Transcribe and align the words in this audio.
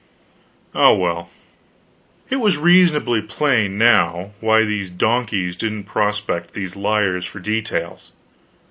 Oh, 0.73 0.95
well, 0.95 1.29
it 2.31 2.37
was 2.37 2.57
reasonably 2.57 3.21
plain, 3.21 3.77
now, 3.77 4.31
why 4.39 4.65
these 4.65 4.89
donkeys 4.89 5.55
didn't 5.55 5.83
prospect 5.83 6.55
these 6.55 6.75
liars 6.75 7.23
for 7.23 7.39
details. 7.39 8.11